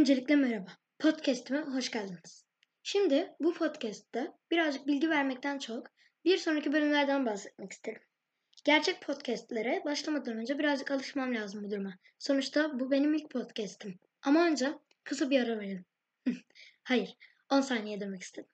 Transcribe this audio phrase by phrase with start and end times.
[0.00, 0.70] Öncelikle merhaba.
[0.98, 2.44] Podcast'ime hoş geldiniz.
[2.82, 5.86] Şimdi bu podcast'te birazcık bilgi vermekten çok
[6.24, 8.02] bir sonraki bölümlerden bahsetmek isterim.
[8.64, 11.94] Gerçek podcastlere başlamadan önce birazcık alışmam lazım bu duruma.
[12.18, 13.98] Sonuçta bu benim ilk podcast'im.
[14.22, 14.72] Ama önce
[15.04, 15.84] kısa bir ara verelim.
[16.82, 17.16] Hayır,
[17.50, 18.50] 10 saniye demek istedim.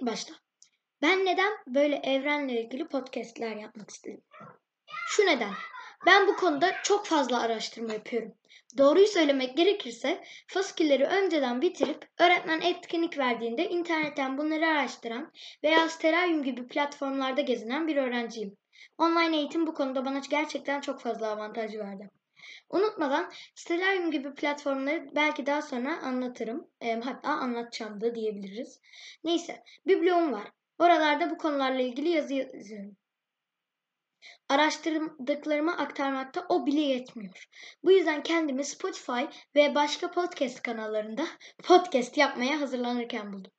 [0.00, 0.34] İlk başta
[1.02, 4.22] ben neden böyle evrenle ilgili podcastler yapmak istedim?
[5.08, 5.52] Şu neden.
[6.06, 8.34] Ben bu konuda çok fazla araştırma yapıyorum.
[8.78, 15.32] Doğruyu söylemek gerekirse fasikülleri önceden bitirip öğretmen etkinlik verdiğinde internetten bunları araştıran
[15.64, 18.56] veya Sterarium gibi platformlarda gezinen bir öğrenciyim.
[18.98, 22.10] Online eğitim bu konuda bana gerçekten çok fazla avantaj verdi.
[22.70, 26.70] Unutmadan Stellarium gibi platformları belki daha sonra anlatırım.
[26.80, 28.80] E, hatta anlatacağım da diyebiliriz.
[29.24, 30.52] Neyse bir blogum var.
[30.78, 32.96] Oralarda bu konularla ilgili yazı yazıyorum.
[34.48, 37.48] Araştırdıklarımı aktarmakta o bile yetmiyor.
[37.84, 39.22] Bu yüzden kendimi Spotify
[39.54, 41.26] ve başka podcast kanallarında
[41.64, 43.52] podcast yapmaya hazırlanırken buldum.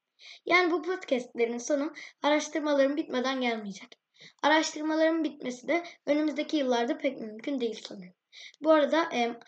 [0.45, 3.99] Yani bu podcastlerin sonu araştırmalarım bitmeden gelmeyecek.
[4.43, 8.13] Araştırmaların bitmesi de önümüzdeki yıllarda pek mümkün değil sanırım.
[8.61, 9.39] Bu arada e,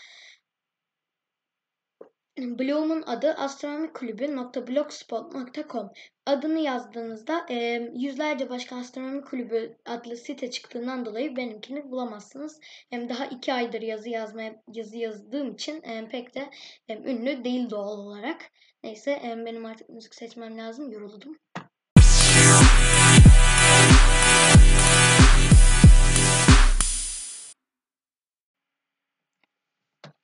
[2.37, 5.91] Bloom'un adı astronomikulübü.blogspot.com
[6.25, 7.55] Adını yazdığınızda e,
[7.95, 12.59] yüzlerce başka astronomi kulübü adlı site çıktığından dolayı benimkini bulamazsınız.
[12.89, 16.49] Hem daha iki aydır yazı yazmaya yazı yazdığım için e, pek de
[16.87, 18.51] e, ünlü değil doğal olarak.
[18.83, 20.91] Neyse e, benim artık müzik seçmem lazım.
[20.91, 21.39] Yoruldum.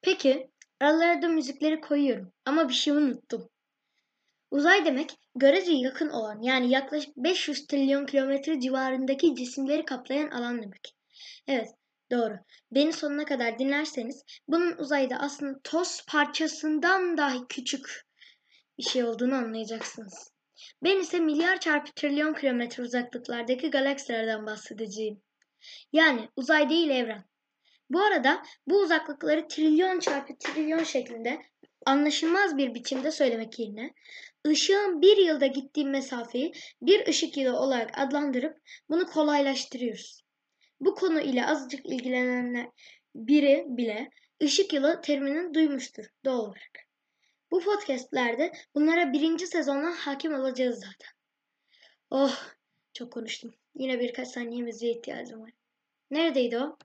[0.09, 3.49] Peki aralara da müzikleri koyuyorum ama bir şey unuttum.
[4.51, 10.95] Uzay demek görece yakın olan yani yaklaşık 500 trilyon kilometre civarındaki cisimleri kaplayan alan demek.
[11.47, 11.69] Evet
[12.11, 12.33] doğru.
[12.71, 18.05] Beni sonuna kadar dinlerseniz bunun uzayda aslında toz parçasından dahi küçük
[18.77, 20.31] bir şey olduğunu anlayacaksınız.
[20.83, 25.21] Ben ise milyar çarpı trilyon kilometre uzaklıklardaki galaksilerden bahsedeceğim.
[25.93, 27.29] Yani uzay değil evren.
[27.89, 31.41] Bu arada bu uzaklıkları trilyon çarpı trilyon şeklinde
[31.85, 33.93] anlaşılmaz bir biçimde söylemek yerine
[34.47, 36.51] ışığın bir yılda gittiği mesafeyi
[36.81, 38.57] bir ışık yılı olarak adlandırıp
[38.89, 40.21] bunu kolaylaştırıyoruz.
[40.79, 42.67] Bu konu ile azıcık ilgilenenler
[43.15, 44.09] biri bile
[44.43, 46.89] ışık yılı terimini duymuştur doğal olarak.
[47.51, 51.09] Bu podcastlerde bunlara birinci sezondan hakim olacağız zaten.
[52.09, 52.37] Oh
[52.93, 53.53] çok konuştum.
[53.75, 55.51] Yine birkaç saniye müziğe ihtiyacım var.
[56.11, 56.77] Neredeydi o?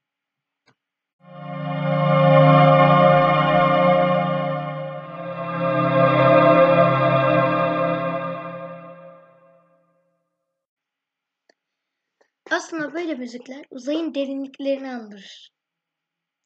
[12.74, 15.52] Aslında böyle müzikler uzayın derinliklerini andırır.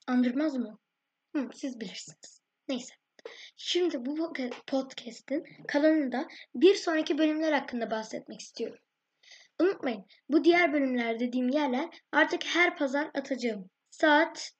[0.06, 0.78] Andırmaz mı?
[1.36, 2.40] Hı, siz bilirsiniz.
[2.68, 2.94] Neyse.
[3.56, 4.32] Şimdi bu
[4.66, 8.78] podcast'in kalanında bir sonraki bölümler hakkında bahsetmek istiyorum.
[9.60, 13.70] Unutmayın bu diğer bölümler dediğim yerler artık her pazar atacağım.
[13.90, 14.52] Saat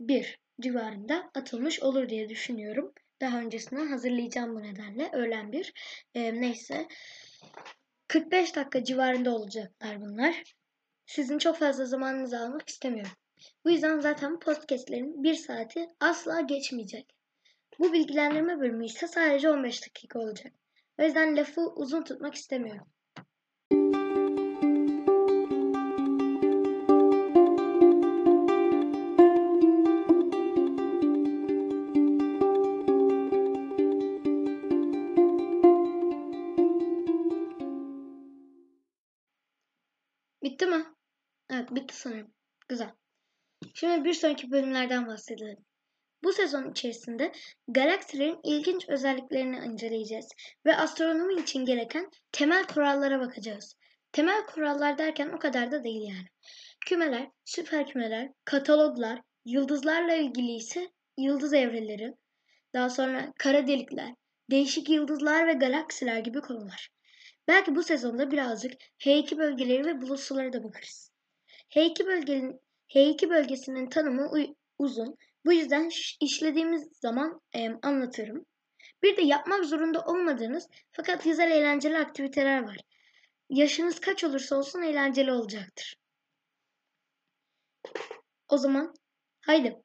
[0.00, 2.92] 1 civarında atılmış olur diye düşünüyorum.
[3.20, 5.10] Daha öncesinden hazırlayacağım bu nedenle.
[5.12, 5.72] Öğlen bir.
[6.14, 6.88] E, neyse.
[8.08, 10.59] 45 dakika civarında olacaklar bunlar.
[11.10, 13.12] Sizin çok fazla zamanınızı almak istemiyorum.
[13.64, 17.16] Bu yüzden zaten podcastlerin bir saati asla geçmeyecek.
[17.78, 20.52] Bu bilgilendirme bölümü ise sadece 15 dakika olacak.
[20.98, 22.86] O yüzden lafı uzun tutmak istemiyorum.
[41.70, 42.34] Bitti sanırım.
[42.68, 42.90] Güzel.
[43.74, 45.64] Şimdi bir sonraki bölümlerden bahsedelim.
[46.22, 47.32] Bu sezon içerisinde
[47.68, 50.28] galaksilerin ilginç özelliklerini inceleyeceğiz
[50.66, 53.76] ve astronomi için gereken temel kurallara bakacağız.
[54.12, 56.26] Temel kurallar derken o kadar da değil yani.
[56.86, 62.14] Kümeler, süper kümeler, kataloglar, yıldızlarla ilgili ise yıldız evreleri,
[62.74, 64.14] daha sonra kara delikler,
[64.50, 66.90] değişik yıldızlar ve galaksiler gibi konular.
[67.48, 71.09] Belki bu sezonda birazcık H2 bölgeleri ve bulut suları da bakarız.
[71.70, 74.30] H2 bölgenin H2 bölgesinin tanımı
[74.78, 75.16] uzun.
[75.44, 75.90] Bu yüzden
[76.20, 78.46] işlediğimiz zaman e, anlatırım.
[79.02, 82.76] Bir de yapmak zorunda olmadığınız fakat güzel eğlenceli aktiviteler var.
[83.50, 85.96] Yaşınız kaç olursa olsun eğlenceli olacaktır.
[88.48, 88.94] O zaman
[89.40, 89.82] haydi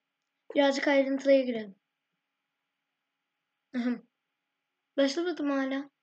[0.55, 1.75] birazcık ayrıntıya girelim.
[4.97, 5.94] Başlamadım hala.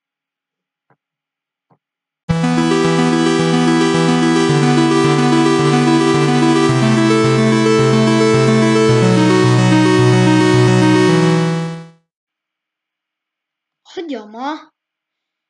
[14.35, 14.71] Ama.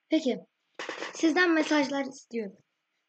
[0.09, 0.39] Peki.
[1.13, 2.57] Sizden mesajlar istiyorum.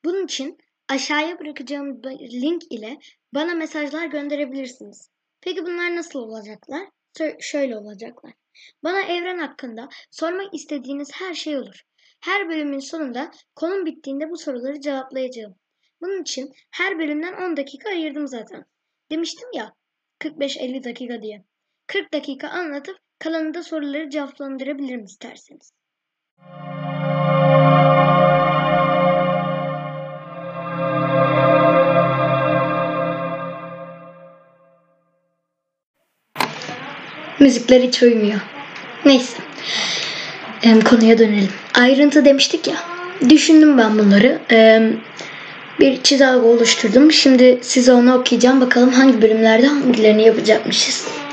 [0.04, 2.98] Bunun için aşağıya bırakacağım link ile
[3.34, 5.10] bana mesajlar gönderebilirsiniz.
[5.40, 6.88] Peki bunlar nasıl olacaklar?
[7.40, 8.32] şöyle olacaklar.
[8.82, 11.80] Bana evren hakkında sormak istediğiniz her şey olur.
[12.20, 15.54] Her bölümün sonunda konum bittiğinde bu soruları cevaplayacağım.
[16.00, 18.64] Bunun için her bölümden 10 dakika ayırdım zaten.
[19.10, 19.74] Demiştim ya
[20.20, 21.44] 45-50 dakika diye.
[21.86, 25.72] 40 dakika anlatıp kalanında soruları cevaplandırabilirim isterseniz.
[37.40, 38.40] Müzikler hiç uymuyor.
[39.04, 39.38] Neyse.
[40.62, 41.52] Ee, konuya dönelim.
[41.74, 42.76] Ayrıntı demiştik ya.
[43.28, 44.38] Düşündüm ben bunları.
[44.50, 44.92] Ee,
[45.80, 47.12] bir çizelge oluşturdum.
[47.12, 48.60] Şimdi size onu okuyacağım.
[48.60, 51.23] Bakalım hangi bölümlerde hangilerini yapacakmışız.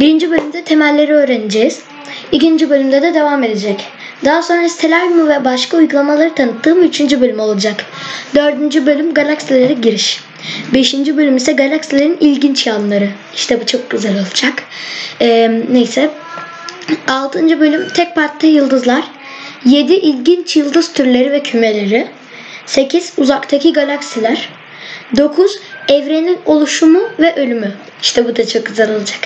[0.00, 1.80] Birinci bölümde temelleri öğreneceğiz.
[2.32, 3.84] İkinci bölümde de devam edecek.
[4.24, 7.84] Daha sonra Stellarium ve başka uygulamaları tanıttığım üçüncü bölüm olacak.
[8.34, 10.20] Dördüncü bölüm galaksilere giriş.
[10.74, 13.10] Beşinci bölüm ise galaksilerin ilginç yanları.
[13.34, 14.62] İşte bu çok güzel olacak.
[15.20, 16.10] Ee, neyse.
[17.08, 19.04] Altıncı bölüm tek partta yıldızlar.
[19.64, 22.08] Yedi ilginç yıldız türleri ve kümeleri.
[22.66, 24.48] Sekiz uzaktaki galaksiler.
[25.16, 25.58] Dokuz
[25.88, 27.72] evrenin oluşumu ve ölümü.
[28.02, 29.18] İşte bu da çok güzel olacak.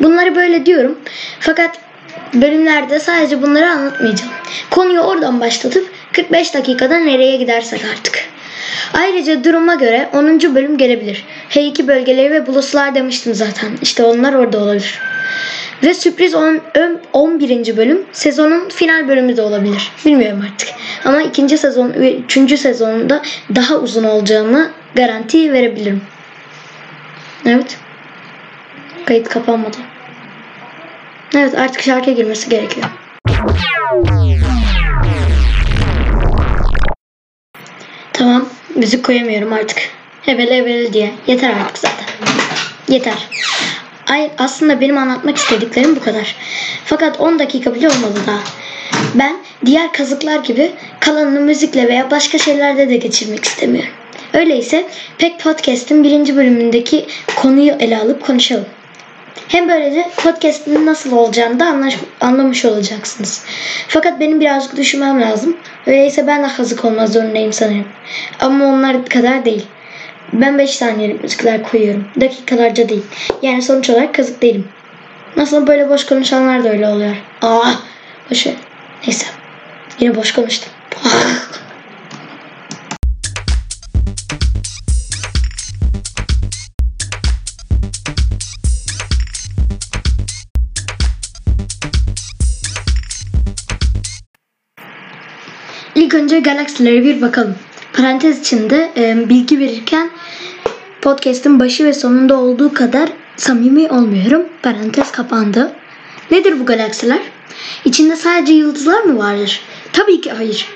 [0.00, 0.98] Bunları böyle diyorum.
[1.40, 1.78] Fakat
[2.34, 4.32] bölümlerde sadece bunları anlatmayacağım.
[4.70, 8.24] Konuyu oradan başlatıp 45 dakikada nereye gidersek artık.
[8.94, 10.54] Ayrıca duruma göre 10.
[10.54, 11.24] bölüm gelebilir.
[11.50, 13.68] H2 bölgeleri ve bulutlar demiştim zaten.
[13.82, 15.00] İşte onlar orada olabilir.
[15.82, 16.60] Ve sürpriz 10,
[17.12, 17.76] 11.
[17.76, 19.92] bölüm sezonun final bölümü de olabilir.
[20.06, 20.68] Bilmiyorum artık.
[21.04, 23.22] Ama ikinci sezon ve üçüncü sezonunda
[23.54, 26.02] daha uzun olacağını garanti verebilirim.
[27.46, 27.78] Evet.
[29.06, 29.76] Kayıt kapanmadı.
[31.34, 32.86] Evet artık şarkıya girmesi gerekiyor.
[38.12, 38.48] Tamam.
[38.76, 39.78] Müzik koyamıyorum artık.
[40.22, 41.14] Hebele hebele diye.
[41.26, 42.06] Yeter artık zaten.
[42.88, 43.28] Yeter.
[44.06, 46.36] Ay, aslında benim anlatmak istediklerim bu kadar.
[46.84, 48.40] Fakat 10 dakika bile olmadı daha.
[49.14, 49.36] Ben
[49.66, 53.92] diğer kazıklar gibi kalanını müzikle veya başka şeylerde de geçirmek istemiyorum.
[54.34, 54.86] Öyleyse
[55.18, 58.66] Pek Podcast'in birinci bölümündeki konuyu ele alıp konuşalım.
[59.48, 63.44] Hem böylece podcast'in nasıl olacağını da anlaş, anlamış olacaksınız.
[63.88, 65.56] Fakat benim birazcık düşünmem lazım.
[65.86, 67.88] Öyleyse ben de hazık olmaz zorundayım sanırım.
[68.40, 69.66] Ama onlar kadar değil.
[70.32, 72.04] Ben 5 saniyelik müzikler koyuyorum.
[72.20, 73.02] Dakikalarca değil.
[73.42, 74.68] Yani sonuç olarak kazık değilim.
[75.36, 77.16] Nasıl böyle boş konuşanlar da öyle oluyor.
[77.42, 77.72] Aa,
[78.30, 78.46] boş
[79.06, 79.26] Neyse.
[80.00, 80.72] Yine boş konuştum.
[96.34, 97.54] Önce galaksilere bir bakalım.
[97.92, 100.10] Parantez içinde e, bilgi verirken
[101.02, 104.42] podcast'in başı ve sonunda olduğu kadar samimi olmuyorum.
[104.62, 105.72] Parantez kapandı.
[106.30, 107.18] Nedir bu galaksiler?
[107.84, 109.60] İçinde sadece yıldızlar mı vardır?
[109.92, 110.68] Tabii ki hayır.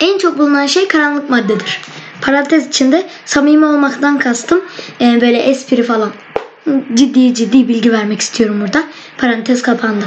[0.00, 1.80] En çok bulunan şey karanlık maddedir.
[2.20, 4.64] Parantez içinde samimi olmaktan kastım
[5.00, 6.12] e, böyle espri falan.
[6.94, 8.84] Ciddi ciddi bilgi vermek istiyorum burada.
[9.18, 10.04] Parantez kapandı.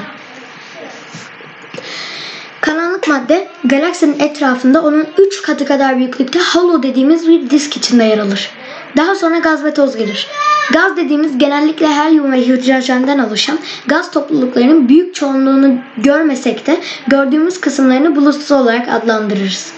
[3.10, 8.52] Madde galaksinin etrafında onun 3 katı kadar büyüklükte halo dediğimiz bir disk içinde yer alır.
[8.98, 10.28] Daha sonra gaz ve toz gelir.
[10.74, 18.16] Gaz dediğimiz genellikle helyum ve hidrojenden oluşan gaz topluluklarının büyük çoğunluğunu görmesek de gördüğümüz kısımlarını
[18.16, 19.74] bulutsuz olarak adlandırırız.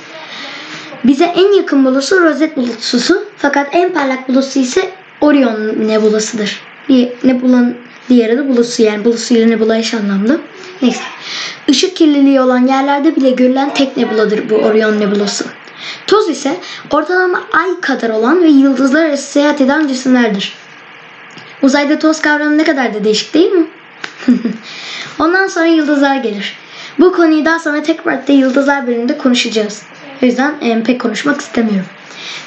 [1.03, 4.89] Bize en yakın bulusu rozet bulutsusu fakat en parlak bulusu ise
[5.21, 6.61] Orion nebulasıdır.
[7.23, 7.77] Nebulanın
[8.11, 10.41] diğeri de bulusu yani bulusu ile nebula eş anlamlı.
[10.81, 11.03] Neyse.
[11.67, 15.45] Işık kirliliği olan yerlerde bile görülen tek nebuladır bu Orion nebulası.
[16.07, 16.57] Toz ise
[16.91, 20.53] ortalama ay kadar olan ve yıldızlar arası seyahat eden cisimlerdir.
[21.61, 23.67] Uzayda toz kavramı ne kadar da değişik değil mi?
[25.19, 26.57] Ondan sonra yıldızlar gelir.
[26.99, 29.83] Bu konuyu daha sonra tek partta yıldızlar bölümünde konuşacağız.
[30.23, 31.85] O yüzden pek konuşmak istemiyorum.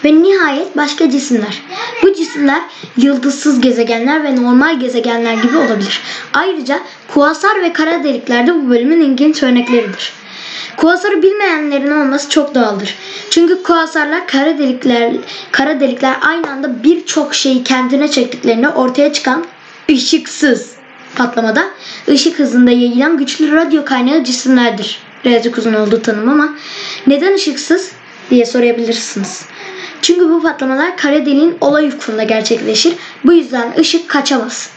[0.04, 1.62] Ve nihayet başka cisimler.
[2.02, 2.62] Bu cisimler
[2.96, 6.00] yıldızsız gezegenler ve normal gezegenler gibi olabilir.
[6.34, 6.80] Ayrıca
[7.14, 10.12] kuasar ve kara delikler de bu bölümün ilginç örnekleridir.
[10.76, 12.94] Kuasarı bilmeyenlerin olması çok doğaldır.
[13.30, 15.12] Çünkü kuasarlar kara delikler,
[15.52, 19.44] kara delikler aynı anda birçok şeyi kendine çektiklerinde ortaya çıkan
[19.90, 20.74] ışıksız
[21.16, 21.64] patlamada
[22.08, 24.98] ışık hızında yayılan güçlü radyo kaynağı cisimlerdir.
[25.24, 26.54] Birazcık uzun oldu tanım ama
[27.06, 27.92] neden ışıksız
[28.30, 29.42] diye sorabilirsiniz.
[30.04, 32.94] Çünkü bu patlamalar kara deliğin olay ufkunda gerçekleşir.
[33.24, 34.70] Bu yüzden ışık kaçamaz.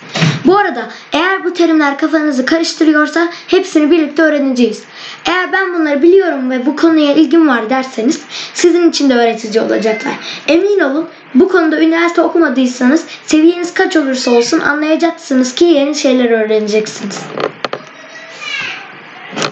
[0.46, 4.84] Bu arada eğer bu terimler kafanızı karıştırıyorsa hepsini birlikte öğreneceğiz.
[5.26, 8.22] Eğer ben bunları biliyorum ve bu konuya ilgim var derseniz
[8.54, 10.14] sizin için de öğretici olacaklar.
[10.48, 17.20] Emin olun bu konuda üniversite okumadıysanız seviyeniz kaç olursa olsun anlayacaksınız ki yeni şeyler öğreneceksiniz.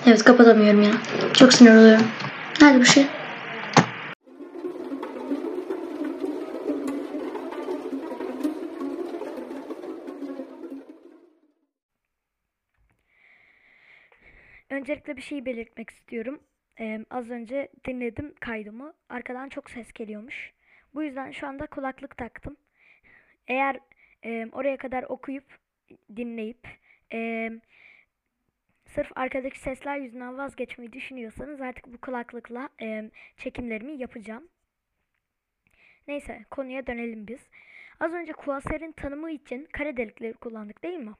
[0.06, 0.92] Evet kapatamıyorum ya.
[1.34, 2.06] Çok sinir oluyorum.
[2.62, 3.06] Nerede bu şey?
[14.76, 16.40] Öncelikle bir şey belirtmek istiyorum.
[16.80, 18.94] Ee, az önce dinledim kaydımı.
[19.10, 20.54] Arkadan çok ses geliyormuş.
[20.94, 22.58] Bu yüzden şu anda kulaklık taktım.
[23.48, 23.80] Eğer
[24.26, 25.60] e, oraya kadar okuyup
[26.16, 26.68] dinleyip
[27.14, 27.50] e,
[28.86, 34.50] sırf arkadaki sesler yüzünden vazgeçmeyi düşünüyorsanız artık bu kulaklıkla e, çekimlerimi yapacağım.
[36.08, 37.50] Neyse konuya dönelim biz.
[38.00, 41.14] Az önce kuaserin tanımı için kara delikleri kullandık değil mi?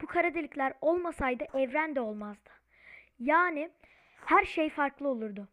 [0.00, 2.61] Bu kara delikler olmasaydı evren de olmazdı.
[3.18, 3.70] Yani
[4.26, 5.48] her şey farklı olurdu.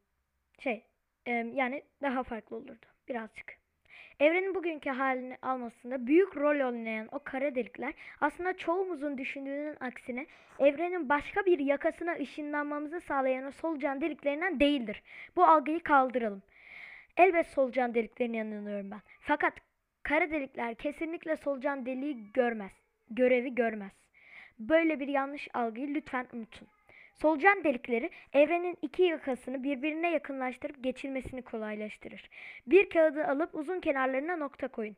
[0.60, 0.86] Şey,
[1.26, 3.60] e, yani daha farklı olurdu birazcık.
[4.20, 10.26] Evrenin bugünkü halini almasında büyük rol oynayan o kara delikler aslında çoğumuzun düşündüğünün aksine
[10.60, 15.04] evrenin başka bir yakasına ışınlanmamızı sağlayan o solucan deliklerinden değildir.
[15.36, 16.42] Bu algıyı kaldıralım.
[17.18, 19.02] Elbet solucan deliklerine inanıyorum ben.
[19.20, 19.54] Fakat
[20.04, 22.72] kara delikler kesinlikle solucan deliği görmez.
[23.10, 23.94] Görevi görmez.
[24.60, 26.68] Böyle bir yanlış algıyı lütfen unutun.
[27.22, 32.30] Solucan delikleri evrenin iki yakasını birbirine yakınlaştırıp geçilmesini kolaylaştırır.
[32.68, 34.96] Bir kağıdı alıp uzun kenarlarına nokta koyun.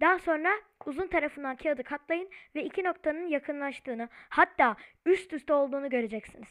[0.00, 0.50] Daha sonra
[0.86, 6.48] uzun tarafından kağıdı katlayın ve iki noktanın yakınlaştığını hatta üst üste olduğunu göreceksiniz.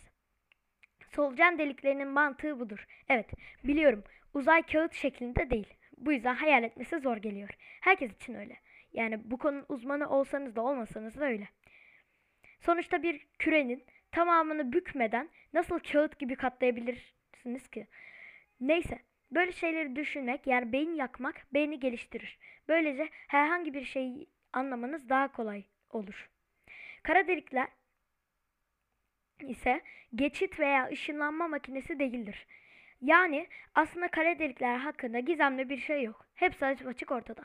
[1.09, 2.85] Solucan deliklerinin mantığı budur.
[3.09, 3.31] Evet
[3.63, 4.03] biliyorum
[4.33, 5.73] uzay kağıt şeklinde değil.
[5.97, 7.49] Bu yüzden hayal etmesi zor geliyor.
[7.81, 8.57] Herkes için öyle.
[8.93, 11.47] Yani bu konunun uzmanı olsanız da olmasanız da öyle.
[12.59, 17.87] Sonuçta bir kürenin tamamını bükmeden nasıl kağıt gibi katlayabilirsiniz ki?
[18.59, 18.99] Neyse,
[19.31, 22.39] böyle şeyleri düşünmek yani beyin yakmak beyni geliştirir.
[22.67, 26.29] Böylece herhangi bir şeyi anlamanız daha kolay olur.
[27.03, 27.67] Kara delikler
[29.39, 29.81] ise
[30.15, 32.47] geçit veya ışınlanma makinesi değildir.
[33.01, 36.25] Yani aslında kara delikler hakkında gizemli bir şey yok.
[36.35, 37.43] Hepsi açık ortada.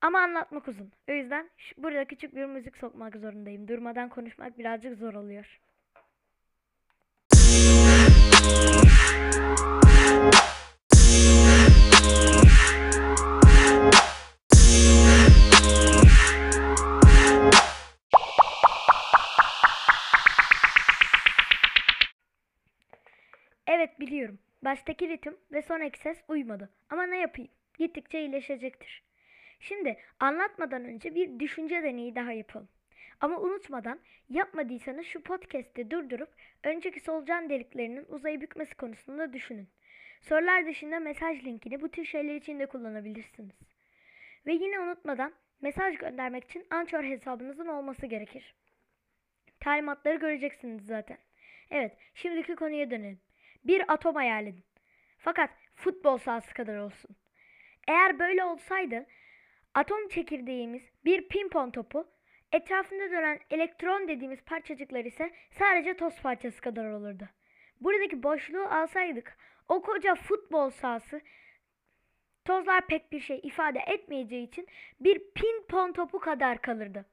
[0.00, 0.92] Ama anlatmak uzun.
[1.08, 3.68] O yüzden burada küçük bir müzik sokmak zorundayım.
[3.68, 5.60] Durmadan konuşmak birazcık zor oluyor.
[23.66, 24.38] Evet biliyorum.
[24.62, 26.70] Baştaki ritim ve sonraki ses uymadı.
[26.90, 27.50] Ama ne yapayım?
[27.78, 29.02] Gittikçe iyileşecektir.
[29.60, 32.68] Şimdi anlatmadan önce bir düşünce deneyi daha yapalım.
[33.20, 36.28] Ama unutmadan yapmadıysanız şu podcast'i durdurup
[36.64, 39.68] önceki solucan deliklerinin uzayı bükmesi konusunda düşünün.
[40.20, 43.54] Sorular dışında mesaj linkini bu tür şeyler için de kullanabilirsiniz.
[44.46, 48.54] Ve yine unutmadan mesaj göndermek için Anchor hesabınızın olması gerekir.
[49.60, 51.18] Talimatları göreceksiniz zaten.
[51.70, 53.20] Evet, şimdiki konuya dönelim.
[53.64, 54.64] Bir atom hayal edin.
[55.18, 57.16] Fakat futbol sahası kadar olsun.
[57.88, 59.06] Eğer böyle olsaydı
[59.74, 62.08] atom çekirdeğimiz bir pimpon topu,
[62.52, 67.28] etrafında dönen elektron dediğimiz parçacıklar ise sadece toz parçası kadar olurdu.
[67.80, 69.36] Buradaki boşluğu alsaydık
[69.68, 71.20] o koca futbol sahası
[72.44, 74.68] tozlar pek bir şey ifade etmeyeceği için
[75.00, 77.06] bir pimpon topu kadar kalırdı.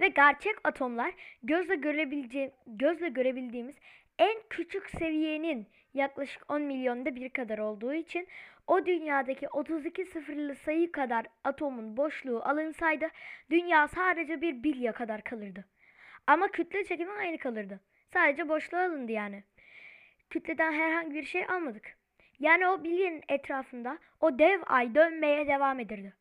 [0.00, 3.76] Ve gerçek atomlar gözle görebileceğim, gözle görebildiğimiz
[4.18, 8.28] en küçük seviyenin yaklaşık 10 milyonda bir kadar olduğu için
[8.66, 13.08] o dünyadaki 32 sıfırlı sayı kadar atomun boşluğu alınsaydı
[13.50, 15.64] dünya sadece bir bilya kadar kalırdı.
[16.26, 17.80] Ama kütle çekimi aynı kalırdı.
[18.12, 19.42] Sadece boşluğu alındı yani.
[20.30, 21.96] Kütleden herhangi bir şey almadık.
[22.38, 26.12] Yani o bilyenin etrafında o dev ay dönmeye devam ederdi.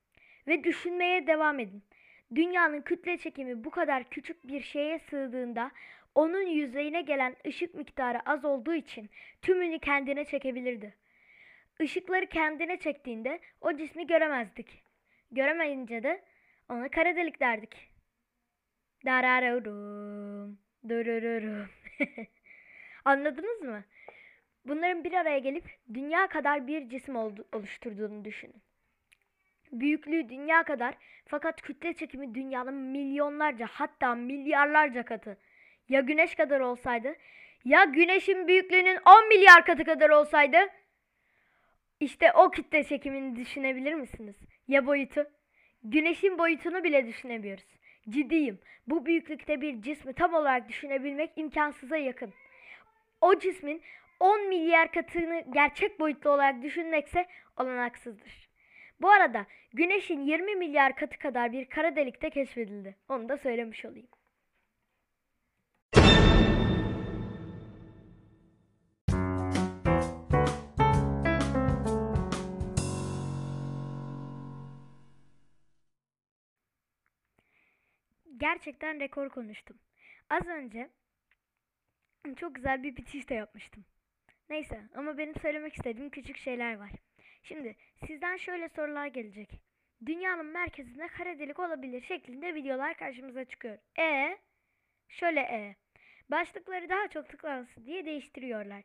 [0.47, 1.83] Ve düşünmeye devam edin.
[2.35, 5.71] Dünyanın kütle çekimi bu kadar küçük bir şeye sığdığında
[6.15, 9.09] onun yüzeyine gelen ışık miktarı az olduğu için
[9.41, 10.95] tümünü kendine çekebilirdi.
[11.79, 14.83] Işıkları kendine çektiğinde o cismi göremezdik.
[15.31, 16.23] Göremeyince de
[16.69, 17.89] ona kara delik derdik.
[19.05, 20.59] Dararurum.
[20.89, 21.69] Durururum.
[23.05, 23.83] Anladınız mı?
[24.65, 28.61] Bunların bir araya gelip dünya kadar bir cisim oluşturduğunu düşünün.
[29.71, 35.37] Büyüklüğü dünya kadar fakat kütle çekimi dünyanın milyonlarca hatta milyarlarca katı.
[35.89, 37.15] Ya güneş kadar olsaydı?
[37.65, 40.57] Ya güneşin büyüklüğünün 10 milyar katı kadar olsaydı?
[42.03, 44.36] İşte o kütle çekimini düşünebilir misiniz?
[44.67, 45.25] Ya boyutu?
[45.83, 47.65] Güneşin boyutunu bile düşünemiyoruz.
[48.10, 48.60] Ciddiyim.
[48.88, 52.33] Bu büyüklükte bir cismi tam olarak düşünebilmek imkansıza yakın.
[53.22, 53.81] O cismin
[54.19, 57.25] 10 milyar katını gerçek boyutlu olarak düşünmekse
[57.57, 58.50] olanaksızdır.
[59.01, 62.95] Bu arada Güneş'in 20 milyar katı kadar bir kara delikte keşfedildi.
[63.10, 64.07] Onu da söylemiş olayım.
[78.43, 79.79] Gerçekten rekor konuştum.
[80.29, 80.89] Az önce
[82.35, 83.85] çok güzel bir bitiş de yapmıştım.
[84.50, 86.91] Neyse ama benim söylemek istediğim küçük şeyler var.
[87.43, 87.75] Şimdi
[88.07, 89.62] sizden şöyle sorular gelecek.
[90.05, 93.77] Dünyanın merkezinde kara delik olabilir şeklinde videolar karşımıza çıkıyor.
[94.00, 94.38] E
[95.09, 95.75] şöyle e.
[96.31, 98.83] Başlıkları daha çok tıklansın diye değiştiriyorlar.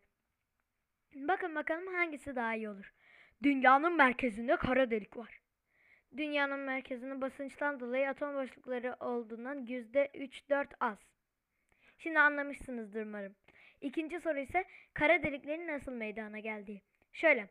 [1.15, 2.93] Bakın bakalım hangisi daha iyi olur.
[3.43, 5.41] Dünyanın merkezinde kara delik var.
[6.17, 10.99] Dünyanın merkezinde basınçtan dolayı atom boşlukları olduğundan %3-4 az.
[11.99, 13.35] Şimdi anlamışsınızdır umarım.
[13.81, 16.83] İkinci soru ise kara deliklerin nasıl meydana geldiği.
[17.13, 17.49] Şöyle.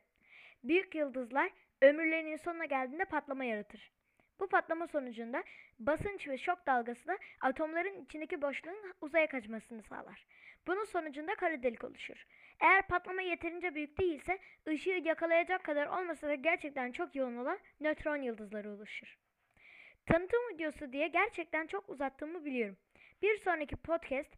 [0.64, 3.92] Büyük yıldızlar ömürlerinin sonuna geldiğinde patlama yaratır.
[4.40, 5.44] Bu patlama sonucunda
[5.80, 10.26] basınç ve şok dalgası da atomların içindeki boşluğun uzaya kaçmasını sağlar.
[10.68, 12.26] Bunun sonucunda kara delik oluşur.
[12.60, 18.18] Eğer patlama yeterince büyük değilse ışığı yakalayacak kadar olmasa da gerçekten çok yoğun olan nötron
[18.18, 19.18] yıldızları oluşur.
[20.06, 22.78] Tanıtım videosu diye gerçekten çok uzattığımı biliyorum.
[23.22, 24.32] Bir sonraki podcast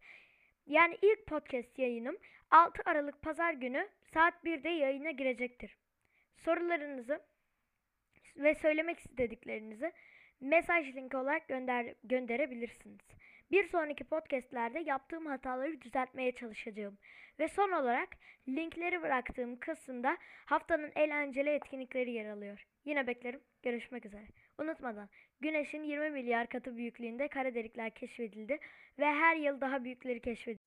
[0.66, 2.16] yani ilk podcast yayınım
[2.50, 5.76] 6 Aralık Pazar günü saat 1'de yayına girecektir.
[6.36, 7.20] Sorularınızı
[8.36, 9.92] ve söylemek istediklerinizi
[10.40, 13.00] mesaj linki olarak gönder gönderebilirsiniz.
[13.50, 16.98] Bir sonraki podcastlerde yaptığım hataları düzeltmeye çalışacağım.
[17.38, 18.08] Ve son olarak
[18.48, 22.66] linkleri bıraktığım kısımda haftanın eğlenceli etkinlikleri yer alıyor.
[22.84, 23.40] Yine beklerim.
[23.62, 24.26] Görüşmek üzere.
[24.58, 25.08] Unutmadan
[25.40, 28.58] Güneş'in 20 milyar katı büyüklüğünde kara delikler keşfedildi
[28.98, 30.59] ve her yıl daha büyükleri keşfedildi.